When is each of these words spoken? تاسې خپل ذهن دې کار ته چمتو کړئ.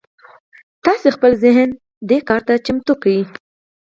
تاسې 0.85 1.07
خپل 1.15 1.31
ذهن 1.43 1.69
دې 2.09 2.17
کار 2.29 2.41
ته 2.47 2.53
چمتو 2.65 2.93
کړئ. 3.01 3.19